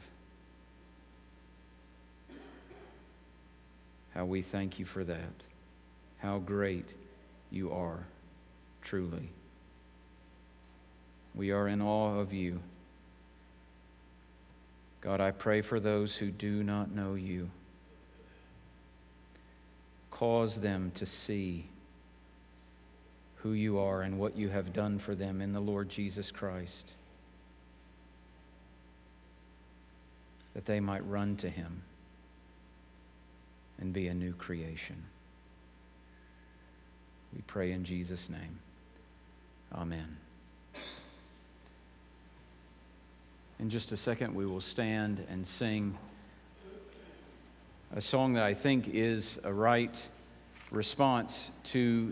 [4.14, 5.44] How we thank you for that.
[6.20, 6.86] How great
[7.52, 8.00] you are,
[8.82, 9.30] truly.
[11.36, 12.60] We are in awe of you.
[15.02, 17.50] God, I pray for those who do not know you.
[20.12, 21.66] Cause them to see
[23.36, 26.92] who you are and what you have done for them in the Lord Jesus Christ,
[30.54, 31.84] that they might run to him
[33.80, 35.02] and be a new creation.
[37.36, 38.60] We pray in Jesus' name.
[39.74, 40.18] Amen.
[43.60, 45.98] In just a second, we will stand and sing
[47.96, 50.00] a song that I think is a right
[50.70, 52.06] response to